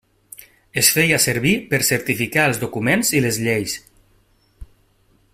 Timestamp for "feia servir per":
0.95-1.79